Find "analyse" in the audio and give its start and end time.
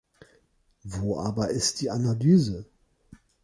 1.91-2.65